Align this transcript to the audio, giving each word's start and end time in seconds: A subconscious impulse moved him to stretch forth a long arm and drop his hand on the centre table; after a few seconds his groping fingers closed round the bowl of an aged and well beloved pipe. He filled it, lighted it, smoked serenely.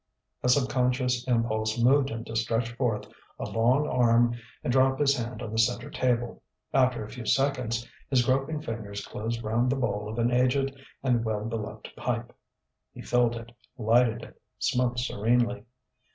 A 0.41 0.49
subconscious 0.49 1.27
impulse 1.27 1.77
moved 1.79 2.09
him 2.09 2.23
to 2.25 2.35
stretch 2.35 2.71
forth 2.71 3.05
a 3.37 3.43
long 3.43 3.87
arm 3.87 4.33
and 4.63 4.73
drop 4.73 4.97
his 4.97 5.15
hand 5.15 5.43
on 5.43 5.51
the 5.51 5.59
centre 5.59 5.91
table; 5.91 6.41
after 6.73 7.03
a 7.05 7.07
few 7.11 7.23
seconds 7.27 7.87
his 8.09 8.25
groping 8.25 8.63
fingers 8.63 9.05
closed 9.05 9.43
round 9.43 9.69
the 9.69 9.75
bowl 9.75 10.09
of 10.09 10.17
an 10.17 10.31
aged 10.31 10.75
and 11.03 11.23
well 11.23 11.45
beloved 11.45 11.89
pipe. 11.95 12.35
He 12.91 13.03
filled 13.03 13.35
it, 13.35 13.51
lighted 13.77 14.23
it, 14.23 14.41
smoked 14.57 14.97
serenely. 14.97 15.65